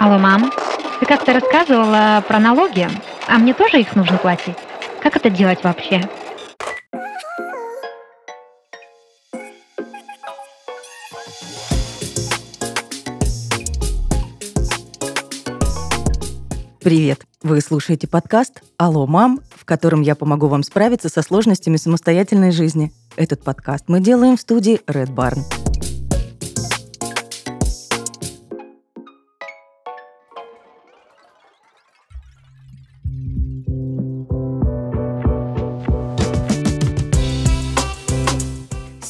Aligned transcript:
Алло, 0.00 0.16
мам, 0.16 0.50
ты 0.98 1.04
как-то 1.04 1.34
рассказывала 1.34 2.24
про 2.26 2.38
налоги, 2.38 2.88
а 3.28 3.36
мне 3.36 3.52
тоже 3.52 3.82
их 3.82 3.94
нужно 3.94 4.16
платить? 4.16 4.56
Как 5.02 5.14
это 5.14 5.28
делать 5.28 5.62
вообще? 5.62 6.08
Привет! 16.80 17.26
Вы 17.42 17.60
слушаете 17.60 18.08
подкаст 18.08 18.62
«Алло, 18.78 19.06
мам», 19.06 19.40
в 19.54 19.66
котором 19.66 20.00
я 20.00 20.14
помогу 20.14 20.46
вам 20.46 20.62
справиться 20.62 21.10
со 21.10 21.20
сложностями 21.20 21.76
самостоятельной 21.76 22.52
жизни. 22.52 22.90
Этот 23.16 23.44
подкаст 23.44 23.84
мы 23.88 24.00
делаем 24.00 24.38
в 24.38 24.40
студии 24.40 24.80
Red 24.86 25.14
Barn. 25.14 25.59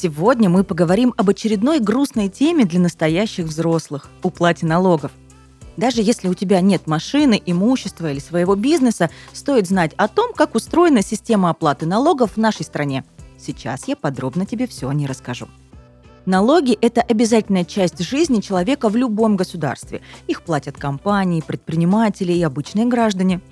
Сегодня 0.02 0.48
мы 0.48 0.64
поговорим 0.64 1.12
об 1.18 1.28
очередной 1.28 1.78
грустной 1.78 2.30
теме 2.30 2.64
для 2.64 2.80
настоящих 2.80 3.44
взрослых– 3.44 4.08
уплате 4.22 4.64
налогов. 4.64 5.12
Даже 5.76 6.00
если 6.00 6.28
у 6.28 6.32
тебя 6.32 6.62
нет 6.62 6.86
машины, 6.86 7.38
имущества 7.44 8.10
или 8.10 8.18
своего 8.18 8.54
бизнеса, 8.54 9.10
стоит 9.34 9.68
знать 9.68 9.92
о 9.98 10.08
том, 10.08 10.32
как 10.32 10.54
устроена 10.54 11.02
система 11.02 11.50
оплаты 11.50 11.84
налогов 11.84 12.30
в 12.32 12.36
нашей 12.38 12.64
стране. 12.64 13.04
Сейчас 13.38 13.88
я 13.88 13.94
подробно 13.94 14.46
тебе 14.46 14.66
все 14.66 14.88
о 14.88 14.94
ней 14.94 15.06
расскажу. 15.06 15.48
Налоги– 16.24 16.78
это 16.80 17.02
обязательная 17.02 17.66
часть 17.66 18.02
жизни 18.02 18.40
человека 18.40 18.88
в 18.88 18.96
любом 18.96 19.36
государстве. 19.36 20.00
Их 20.26 20.40
платят 20.40 20.78
компании, 20.78 21.44
предприниматели 21.46 22.32
и 22.32 22.42
обычные 22.42 22.86
граждане– 22.86 23.42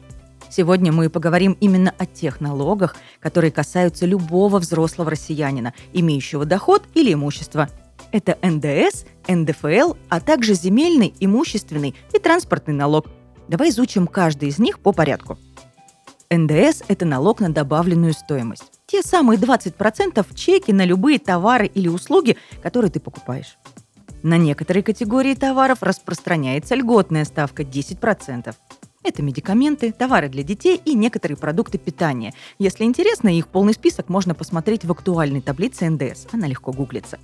Сегодня 0.50 0.92
мы 0.92 1.10
поговорим 1.10 1.56
именно 1.60 1.94
о 1.98 2.06
тех 2.06 2.40
налогах, 2.40 2.96
которые 3.20 3.50
касаются 3.50 4.06
любого 4.06 4.58
взрослого 4.58 5.10
россиянина, 5.10 5.74
имеющего 5.92 6.44
доход 6.44 6.84
или 6.94 7.12
имущество. 7.12 7.68
Это 8.12 8.38
НДС, 8.42 9.04
НДФЛ, 9.28 9.94
а 10.08 10.20
также 10.20 10.54
земельный, 10.54 11.14
имущественный 11.20 11.94
и 12.14 12.18
транспортный 12.18 12.74
налог. 12.74 13.06
Давай 13.48 13.70
изучим 13.70 14.06
каждый 14.06 14.48
из 14.48 14.58
них 14.58 14.78
по 14.80 14.92
порядку. 14.92 15.38
НДС– 16.30 16.82
это 16.88 17.04
налог 17.04 17.40
на 17.40 17.50
добавленную 17.50 18.12
стоимость. 18.12 18.64
Те 18.86 19.02
самые 19.02 19.38
20% 19.38 20.26
чеки 20.34 20.72
на 20.72 20.84
любые 20.84 21.18
товары 21.18 21.66
или 21.66 21.88
услуги, 21.88 22.36
которые 22.62 22.90
ты 22.90 23.00
покупаешь. 23.00 23.58
На 24.22 24.36
некоторые 24.36 24.82
категории 24.82 25.34
товаров 25.34 25.78
распространяется 25.82 26.74
льготная 26.74 27.24
ставка 27.24 27.62
10%. 27.62 28.54
Это 29.08 29.22
медикаменты, 29.22 29.90
товары 29.90 30.28
для 30.28 30.42
детей 30.42 30.78
и 30.84 30.92
некоторые 30.92 31.38
продукты 31.38 31.78
питания. 31.78 32.34
Если 32.58 32.84
интересно, 32.84 33.34
их 33.34 33.48
полный 33.48 33.72
список 33.72 34.10
можно 34.10 34.34
посмотреть 34.34 34.84
в 34.84 34.92
актуальной 34.92 35.40
таблице 35.40 35.88
НДС. 35.88 36.26
Она 36.30 36.46
легко 36.46 36.72
гуглится. 36.72 37.18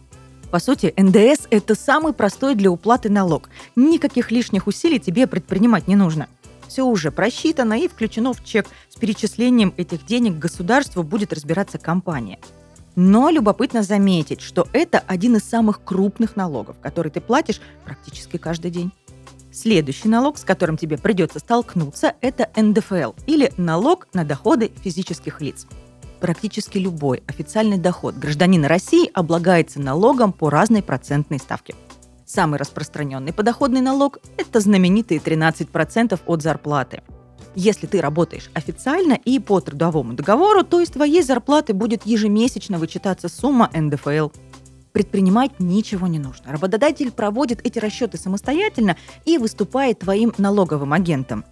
По 0.50 0.60
сути, 0.60 0.94
НДС– 0.96 1.46
это 1.50 1.74
самый 1.74 2.14
простой 2.14 2.55
для 2.55 2.70
уплаты 2.70 3.10
налог. 3.10 3.50
Никаких 3.77 4.30
лишних 4.30 4.66
усилий 4.66 4.98
тебе 4.98 5.27
предпринимать 5.27 5.86
не 5.86 5.94
нужно. 5.94 6.27
Все 6.68 6.86
уже 6.86 7.10
просчитано 7.10 7.78
и 7.78 7.86
включено 7.86 8.32
в 8.32 8.42
чек. 8.42 8.66
С 8.88 8.96
перечислением 8.96 9.74
этих 9.77 10.06
денег 10.06 10.38
государству 10.38 11.02
будет 11.02 11.34
разбираться 11.34 11.77
компания. 11.77 12.38
Но 12.96 13.28
любопытно 13.28 13.82
заметить, 13.82 14.40
что 14.40 14.66
это 14.72 15.00
один 15.06 15.36
из 15.36 15.44
самых 15.44 15.84
крупных 15.84 16.34
налогов, 16.34 16.77
который 16.80 17.12
ты 17.12 17.20
платишь 17.20 17.60
практически 17.84 18.38
каждый 18.38 18.70
день. 18.70 18.90
Следующий 19.55 20.08
налог, 20.08 20.36
с 20.36 20.42
которым 20.42 20.77
тебе 20.77 20.98
придется 20.98 21.38
столкнуться, 21.38 22.14
это 22.20 22.50
НДФЛ 22.60 23.12
или 23.28 23.52
налог 23.56 24.08
на 24.12 24.24
доходы 24.24 24.73
физических 24.83 25.40
лиц. 25.40 25.68
Практически 26.18 26.78
любой 26.78 27.23
официальный 27.28 27.78
доход 27.78 28.17
гражданина 28.17 28.67
России 28.67 29.08
облагается 29.14 29.80
налогом 29.80 30.33
по 30.33 30.51
разной 30.51 30.83
процентной 30.83 31.39
ставке. 31.39 31.77
Самый 32.27 32.58
распространенный 32.58 33.33
подоходный 33.33 33.80
налог– 33.80 34.18
это 34.39 34.58
знаменитые 34.58 35.20
13% 35.20 36.18
от 36.27 36.42
зарплаты. 36.42 37.02
Если 37.55 37.86
ты 37.86 38.01
работаешь 38.01 38.51
официально 38.55 39.12
и 39.12 39.39
по 39.39 39.61
трудовому 39.61 40.14
договору, 40.14 40.64
то 40.64 40.80
из 40.80 40.89
твоей 40.89 41.23
зарплаты 41.23 41.74
будет 41.74 42.05
ежемесячно 42.05 42.78
вычитаться 42.78 43.28
сумма 43.28 43.70
НДФЛ– 43.73 44.30
Предпринимать 44.94 45.58
ничего 45.58 46.06
не 46.06 46.20
нужно. 46.20 46.52
Работодатель 46.52 47.10
проводит 47.10 47.60
эти 47.66 47.80
расчеты 47.80 48.16
самостоятельно 48.16 48.96
и 49.24 49.38
выступает 49.38 49.98
твоим 49.98 50.32
налоговым 50.38 50.92
агентом. 50.92 51.44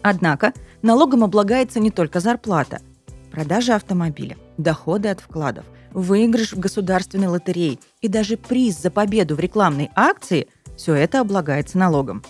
Однако 0.00 0.52
налогом 0.80 1.24
облагается 1.24 1.80
не 1.80 1.90
только 1.90 2.20
зарплата. 2.20 2.80
Продажа 3.32 3.74
автомобиля, 3.74 4.36
доходы 4.58 5.08
от 5.08 5.18
вкладов, 5.18 5.64
выигрыш 5.92 6.52
в 6.52 6.60
государственной 6.60 7.26
лотерее 7.26 7.80
и 8.00 8.06
даже 8.06 8.36
приз 8.36 8.80
за 8.80 8.92
победу 8.92 9.34
в 9.34 9.40
рекламной 9.40 9.90
акции– 9.96 10.46
все 10.76 10.94
это 10.94 11.20
облагается 11.20 11.78
налогом. 11.78 12.22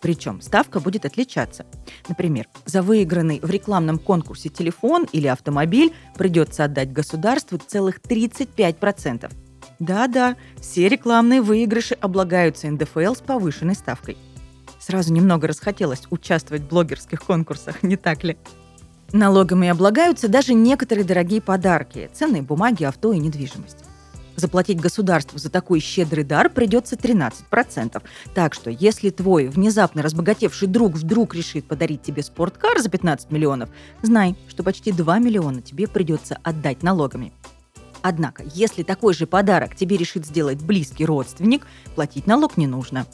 Причем 0.00 0.40
ставка 0.40 0.78
будет 0.78 1.04
отличаться. 1.04 1.66
Например, 2.08 2.46
за 2.64 2.82
выигранный 2.82 3.40
в 3.40 3.50
рекламном 3.50 3.98
конкурсе 3.98 4.50
телефон 4.50 5.06
или 5.10 5.26
автомобиль 5.26 5.92
придется 6.16 6.64
отдать 6.64 6.92
государству 6.92 7.58
целых 7.58 8.00
35%. 8.00 9.32
Да-да, 9.82 10.36
все 10.60 10.88
рекламные 10.88 11.42
выигрыши 11.42 11.94
облагаются 11.94 12.70
НДФЛ 12.70 13.14
с 13.16 13.20
повышенной 13.20 13.74
ставкой. 13.74 14.16
Сразу 14.78 15.12
немного 15.12 15.48
расхотелось 15.48 16.04
участвовать 16.10 16.62
в 16.62 16.68
блогерских 16.68 17.20
конкурсах, 17.20 17.82
не 17.82 17.96
так 17.96 18.22
ли? 18.22 18.36
Налогами 19.12 19.66
облагаются 19.66 20.28
даже 20.28 20.54
некоторые 20.54 21.04
дорогие 21.04 21.40
подарки, 21.40 22.08
ценные 22.14 22.42
бумаги, 22.42 22.84
авто 22.84 23.12
и 23.12 23.18
недвижимость. 23.18 23.78
Заплатить 24.36 24.80
государству 24.80 25.40
за 25.40 25.50
такой 25.50 25.80
щедрый 25.80 26.22
дар 26.22 26.48
придется 26.48 26.94
13%. 26.94 28.00
Так 28.36 28.54
что, 28.54 28.70
если 28.70 29.10
твой 29.10 29.48
внезапно 29.48 30.02
разбогатевший 30.02 30.68
друг 30.68 30.92
вдруг 30.92 31.34
решит 31.34 31.66
подарить 31.66 32.02
тебе 32.02 32.22
спорткар 32.22 32.80
за 32.80 32.88
15 32.88 33.32
миллионов, 33.32 33.68
знай, 34.00 34.36
что 34.46 34.62
почти 34.62 34.92
2 34.92 35.18
миллиона 35.18 35.60
тебе 35.60 35.88
придется 35.88 36.38
отдать 36.44 36.84
налогами. 36.84 37.32
Однако, 38.02 38.44
если 38.54 38.82
такой 38.82 39.14
же 39.14 39.26
подарок 39.26 39.76
тебе 39.76 39.96
решит 39.96 40.26
сделать 40.26 40.62
близкий 40.62 41.04
родственник, 41.04 41.66
платить 41.94 42.26
налог 42.26 42.56
не 42.56 42.66
нужно. 42.66 43.06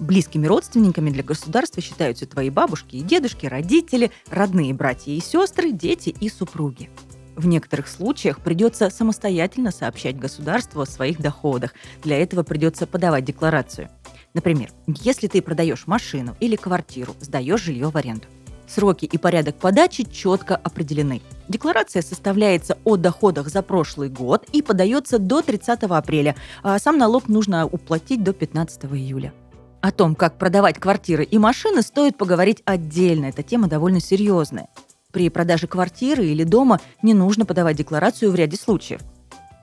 Близкими 0.00 0.46
родственниками 0.46 1.10
для 1.10 1.22
государства 1.22 1.80
считаются 1.80 2.26
твои 2.26 2.50
бабушки 2.50 2.96
и 2.96 3.02
дедушки, 3.02 3.46
родители, 3.46 4.10
родные 4.28 4.74
братья 4.74 5.12
и 5.12 5.20
сестры, 5.20 5.70
дети 5.70 6.08
и 6.08 6.28
супруги. 6.28 6.90
В 7.36 7.46
некоторых 7.46 7.88
случаях 7.88 8.40
придется 8.40 8.90
самостоятельно 8.90 9.70
сообщать 9.70 10.18
государству 10.18 10.82
о 10.82 10.86
своих 10.86 11.20
доходах. 11.20 11.72
Для 12.02 12.18
этого 12.18 12.42
придется 12.42 12.86
подавать 12.86 13.24
декларацию. 13.24 13.88
Например, 14.34 14.70
если 14.86 15.28
ты 15.28 15.40
продаешь 15.40 15.86
машину 15.86 16.36
или 16.40 16.56
квартиру, 16.56 17.14
сдаешь 17.20 17.62
жилье 17.62 17.88
в 17.88 17.96
аренду. 17.96 18.26
Сроки 18.66 19.04
и 19.04 19.18
порядок 19.18 19.56
подачи 19.56 20.04
четко 20.04 20.56
определены. 20.56 21.22
Декларация 21.52 22.00
составляется 22.00 22.78
о 22.82 22.96
доходах 22.96 23.50
за 23.50 23.60
прошлый 23.60 24.08
год 24.08 24.46
и 24.52 24.62
подается 24.62 25.18
до 25.18 25.42
30 25.42 25.82
апреля, 25.82 26.34
а 26.62 26.78
сам 26.78 26.96
налог 26.96 27.28
нужно 27.28 27.66
уплатить 27.66 28.24
до 28.24 28.32
15 28.32 28.86
июля. 28.86 29.34
О 29.82 29.92
том, 29.92 30.14
как 30.14 30.38
продавать 30.38 30.78
квартиры 30.78 31.24
и 31.24 31.36
машины, 31.36 31.82
стоит 31.82 32.16
поговорить 32.16 32.62
отдельно. 32.64 33.26
Эта 33.26 33.42
тема 33.42 33.68
довольно 33.68 34.00
серьезная. 34.00 34.68
При 35.12 35.28
продаже 35.28 35.66
квартиры 35.66 36.24
или 36.24 36.42
дома 36.42 36.80
не 37.02 37.12
нужно 37.12 37.44
подавать 37.44 37.76
декларацию 37.76 38.32
в 38.32 38.34
ряде 38.34 38.56
случаев. 38.56 39.02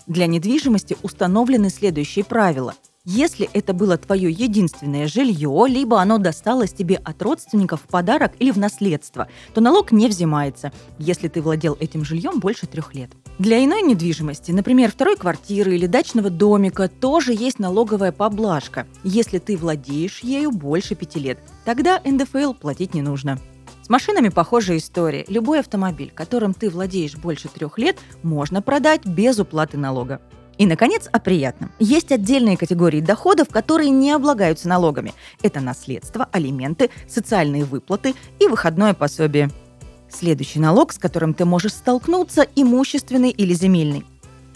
Для 0.06 0.27
недвижимости 0.27 0.95
установлены 1.01 1.71
следующие 1.71 2.23
правила– 2.23 2.75
если 3.09 3.50
это 3.53 3.73
было 3.73 3.97
твое 3.97 4.29
единственное 4.29 5.07
жилье, 5.07 5.65
либо 5.67 6.00
оно 6.00 6.19
досталось 6.19 6.73
тебе 6.73 6.95
от 6.97 7.19
родственников 7.23 7.81
в 7.81 7.88
подарок 7.88 8.33
или 8.38 8.51
в 8.51 8.57
наследство, 8.59 9.27
то 9.56 9.61
налог 9.61 9.91
не 9.91 10.07
взимается, 10.07 10.71
если 11.00 11.27
ты 11.27 11.41
владел 11.41 11.75
этим 11.79 12.06
жильем 12.06 12.39
больше 12.39 12.67
трех 12.67 12.94
лет. 12.94 13.09
Для 13.39 13.65
иной 13.65 13.81
недвижимости, 13.81 14.51
например, 14.51 14.91
второй 14.91 15.15
квартиры 15.15 15.75
или 15.75 15.88
дачного 15.88 16.29
домика, 16.29 16.88
тоже 16.88 17.33
есть 17.33 17.57
налоговая 17.57 18.11
поблажка, 18.11 18.85
если 19.03 19.39
ты 19.39 19.57
владеешь 19.57 20.19
ею 20.19 20.51
больше 20.51 20.94
пяти 20.94 21.19
лет. 21.19 21.39
Тогда 21.65 22.00
НДФЛ 22.05 22.53
платить 22.53 22.94
не 22.94 23.01
нужно. 23.01 23.39
С 23.81 23.89
машинами 23.89 24.29
похожая 24.29 24.77
история. 24.77 25.25
Любой 25.27 25.62
автомобиль, 25.62 26.12
которым 26.13 26.53
ты 26.53 26.69
владеешь 26.69 27.15
больше 27.15 27.47
трех 27.47 27.79
лет, 27.79 27.97
можно 28.21 28.62
продать 28.62 29.03
без 29.03 29.39
уплаты 29.39 29.79
налога. 29.79 30.21
И, 30.59 30.65
наконец, 30.65 31.07
о 31.13 31.19
приятном. 31.19 31.71
Есть 31.79 32.11
отдельные 32.11 32.57
категории 32.57 33.00
доходов, 33.00 33.47
которые 33.50 33.91
не 33.91 34.11
облагаются 34.11 34.67
налогами. 34.67 35.13
Это 35.41 35.61
наследство, 35.61 36.27
алименты, 36.33 36.89
социальные 37.07 37.63
выплаты 37.63 38.13
и 38.39 38.47
выходное 38.47 38.94
пособие. 38.94 39.50
Следующий 40.09 40.59
налог, 40.59 40.91
с 40.91 40.97
которым 40.97 41.33
ты 41.33 41.45
можешь 41.45 41.71
столкнуться, 41.71 42.45
имущественный 42.56 43.29
или 43.29 43.53
земельный. 43.53 44.03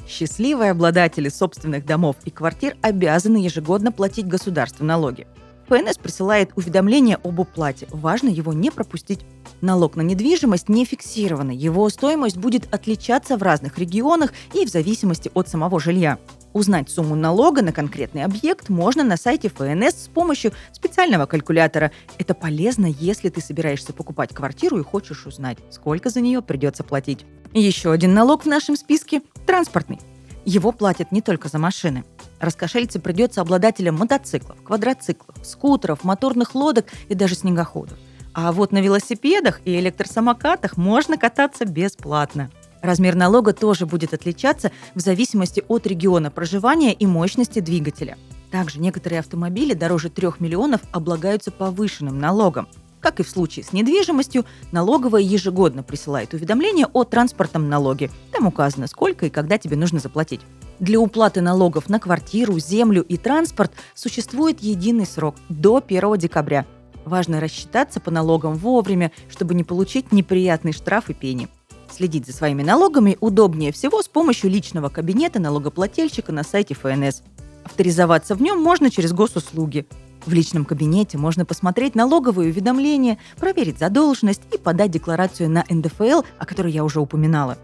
Счастливые 0.06 0.72
обладатели 0.72 1.30
собственных 1.30 1.86
домов 1.86 2.18
и 2.26 2.32
квартир 2.32 2.76
обязаны 2.82 3.38
ежегодно 3.38 3.94
платить 3.94 4.28
государству 4.28 4.84
налоги. 4.84 5.26
ФНС 5.70 5.98
присылает 5.98 6.50
уведомление 6.58 7.18
об 7.24 7.40
уплате. 7.40 7.88
Важно 7.92 8.28
его 8.28 8.52
не 8.52 8.72
пропустить. 8.72 9.22
Налог 9.64 9.96
на 9.96 10.02
недвижимость 10.02 10.68
не 10.68 10.84
фиксированный. 10.84 11.56
Его 11.56 11.88
стоимость 11.88 12.36
будет 12.36 12.68
отличаться 12.74 13.38
в 13.38 13.44
разных 13.44 13.78
регионах 13.78 14.34
и 14.54 14.66
в 14.66 14.70
зависимости 14.70 15.32
от 15.34 15.48
самого 15.48 15.80
жилья. 15.80 16.20
Узнать 16.52 16.90
сумму 16.90 17.16
налога 17.16 17.62
на 17.62 17.72
конкретный 17.72 18.26
объект 18.26 18.68
можно 18.68 19.06
на 19.06 19.16
сайте 19.16 19.48
ФНС 19.48 20.04
с 20.04 20.08
помощью 20.10 20.52
специального 20.74 21.28
калькулятора. 21.28 21.94
Это 22.18 22.34
полезно, 22.34 22.88
если 22.88 23.30
ты 23.30 23.40
собираешься 23.40 23.94
покупать 23.94 24.36
квартиру 24.36 24.80
и 24.80 24.84
хочешь 24.84 25.26
узнать, 25.26 25.60
сколько 25.72 26.10
за 26.10 26.20
нее 26.20 26.42
придется 26.42 26.84
платить. 26.84 27.26
Еще 27.54 27.94
один 27.94 28.14
налог 28.14 28.44
в 28.44 28.48
нашем 28.48 28.76
списке– 28.76 29.22
транспортный. 29.48 30.02
Его 30.44 30.74
платят 30.74 31.14
не 31.14 31.22
только 31.22 31.48
за 31.48 31.58
машины. 31.58 32.04
Раскошелиться 32.42 33.00
придется 33.00 33.40
обладателям 33.40 33.96
мотоциклов, 33.96 34.62
квадроциклов, 34.62 35.38
скутеров, 35.42 36.04
моторных 36.04 36.54
лодок 36.54 36.88
и 37.08 37.16
даже 37.16 37.36
снегоходов. 37.36 37.98
А 38.34 38.52
вот 38.52 38.72
на 38.72 38.82
велосипедах 38.82 39.62
и 39.64 39.80
электросамокатах 39.80 40.76
можно 40.76 41.18
кататься 41.18 41.66
бесплатно. 41.66 42.50
Размер 42.82 43.16
налога 43.16 43.54
тоже 43.54 43.86
будет 43.86 44.14
отличаться 44.14 44.72
в 44.96 45.00
зависимости 45.00 45.64
от 45.68 45.86
региона 45.88 46.32
проживания 46.32 46.94
и 46.94 47.06
мощности 47.06 47.60
двигателя. 47.60 48.18
Также 48.52 48.80
некоторые 48.80 49.20
автомобили 49.20 49.74
дороже 49.74 50.10
3 50.10 50.30
миллионов 50.40 50.82
облагаются 50.92 51.52
повышенным 51.52 52.20
налогом. 52.20 52.68
Как 53.00 53.20
и 53.20 53.24
в 53.24 53.30
случае 53.30 53.66
с 53.66 53.74
недвижимостью, 53.74 54.46
налоговая 54.72 55.22
ежегодно 55.22 55.84
присылает 55.84 56.34
уведомление 56.34 56.88
о 56.92 57.04
транспортном 57.04 57.70
налоге. 57.70 58.10
Там 58.32 58.48
указано, 58.48 58.88
сколько 58.88 59.26
и 59.26 59.30
когда 59.30 59.58
тебе 59.58 59.76
нужно 59.76 60.00
заплатить. 60.00 60.42
Для 60.80 61.00
уплаты 61.00 61.42
налогов 61.42 61.90
на 61.90 62.00
квартиру, 62.00 62.58
землю 62.60 63.04
и 63.04 63.18
транспорт 63.18 63.72
существует 63.94 64.62
единый 64.62 65.06
срок– 65.06 65.36
до 65.50 65.84
1 65.86 66.18
декабря. 66.18 66.66
Важно 67.06 67.40
рассчитаться 67.40 68.00
по 68.00 68.12
налогам 68.12 68.56
вовремя, 68.56 69.12
чтобы 69.30 69.54
не 69.54 69.64
получить 69.64 70.12
неприятный 70.12 70.74
штраф 70.74 71.10
и 71.10 71.14
пени. 71.14 71.48
Следить 71.92 72.26
за 72.26 72.34
своими 72.34 72.64
налогами 72.64 73.18
удобнее 73.20 73.72
всего 73.72 74.02
с 74.02 74.08
помощью 74.08 74.50
личного 74.50 74.90
кабинета 74.90 75.40
налогоплательщика 75.40 76.32
на 76.32 76.44
сайте 76.44 76.74
ФНС. 76.74 77.22
Авторизоваться 77.64 78.36
в 78.36 78.42
нем 78.42 78.62
можно 78.62 78.90
через 78.90 79.14
госуслуги. 79.14 79.86
В 80.26 80.34
личном 80.34 80.64
кабинете 80.64 81.18
можно 81.18 81.46
посмотреть 81.46 81.96
налоговые 81.96 82.50
уведомления, 82.50 83.18
проверить 83.38 83.80
задолженность 83.80 84.42
и 84.54 84.58
подать 84.58 84.92
декларацию 84.92 85.50
на 85.50 85.66
НДФЛ, 85.70 86.24
о 86.40 86.46
которой 86.46 86.72
я 86.72 86.84
уже 86.84 87.02
упоминала. 87.02 87.58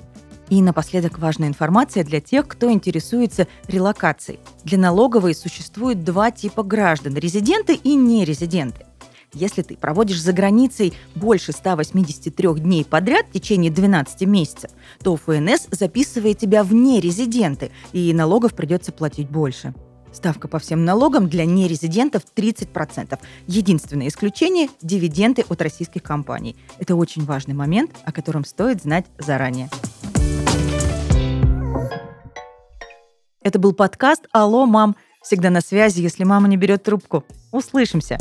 И 0.50 0.62
напоследок 0.62 1.20
важная 1.20 1.48
информация 1.48 2.04
для 2.04 2.20
тех, 2.20 2.48
кто 2.48 2.72
интересуется 2.72 3.48
релокацией. 3.68 4.40
Для 4.64 4.78
налоговой 4.78 5.36
существует 5.36 6.04
два 6.04 6.32
типа 6.32 6.64
граждан– 6.64 7.16
резиденты 7.16 7.76
и 7.76 7.96
нерезиденты. 7.96 8.86
Если 9.34 9.62
ты 9.62 9.78
проводишь 9.78 10.22
за 10.22 10.34
границей 10.34 10.94
больше 11.14 11.52
183 11.52 12.54
дней 12.56 12.84
подряд 12.84 13.28
в 13.28 13.32
течение 13.32 13.70
12 13.70 14.22
месяцев, 14.22 14.72
то 15.04 15.16
ФНС 15.16 15.68
записывает 15.70 16.40
тебя 16.40 16.64
в 16.64 16.74
нерезиденты, 16.74 17.70
и 17.94 18.12
налогов 18.14 18.56
придется 18.56 18.92
платить 18.92 19.30
больше. 19.30 19.76
Ставка 20.12 20.48
по 20.48 20.58
всем 20.58 20.84
налогам 20.84 21.30
для 21.30 21.46
нерезидентов 21.46 22.24
30%. 22.36 23.20
Единственное 23.46 24.08
исключение– 24.08 24.70
дивиденды 24.82 25.46
от 25.48 25.62
российских 25.62 26.02
компаний. 26.02 26.56
Это 26.80 26.96
очень 26.96 27.24
важный 27.24 27.54
момент, 27.54 27.92
о 28.06 28.12
котором 28.12 28.44
стоит 28.44 28.82
знать 28.82 29.06
заранее. 29.20 29.70
Это 33.42 33.60
был 33.60 33.74
подкаст 33.74 34.26
«Алло, 34.32 34.66
мам». 34.66 34.96
Всегда 35.22 35.52
на 35.52 35.62
связи, 35.62 36.02
если 36.02 36.24
мама 36.24 36.48
не 36.48 36.58
берет 36.58 36.82
трубку. 36.82 37.24
Услышимся! 37.52 38.18